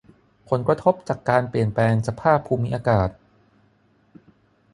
[0.49, 3.09] ผลกระทบจากการเปลี่ยนแปลงสภาพภูมิอากาศ